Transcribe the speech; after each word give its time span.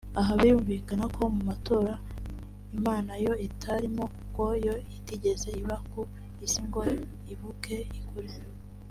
Aha 0.19 0.31
birumvikana 0.39 1.05
ko 1.15 1.21
mu 1.35 1.41
matora 1.49 1.93
Imana 2.77 3.11
yo 3.25 3.33
itarimo 3.47 4.03
kuko 4.15 4.43
yo 4.65 4.73
itigeze 4.97 5.47
iba 5.61 5.75
ku 5.89 5.99
isi 6.45 6.59
ngo 6.67 6.81
ivuke 7.33 7.75
ikure 7.99 8.31